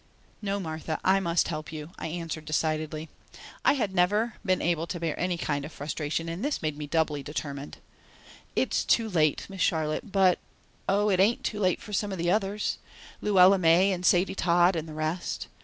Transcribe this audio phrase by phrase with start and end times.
[0.41, 3.07] "No, Martha, I must help you," I answered, decidedly.
[3.63, 6.87] I had never been able to bear any kind of frustration and this made me
[6.87, 7.77] doubly determined.
[8.55, 10.39] "It's too late, Miss Charlotte, but,
[10.89, 12.79] Oh, it ain't too late for some of the others.
[13.21, 15.45] Luella May and Sadie Todd and the rest.